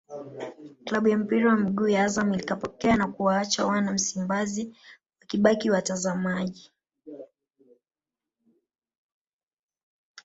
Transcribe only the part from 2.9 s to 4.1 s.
na kuwaacha wana